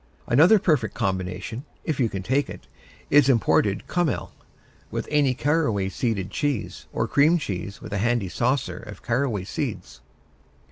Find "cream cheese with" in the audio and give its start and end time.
7.07-7.93